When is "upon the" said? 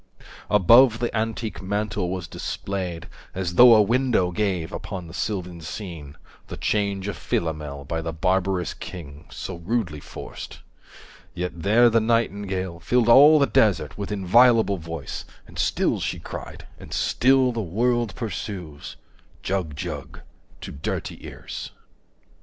4.71-5.13